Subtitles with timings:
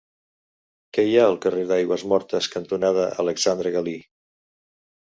[0.97, 3.99] Què hi ha al carrer Aigüesmortes cantonada Alexandre Galí?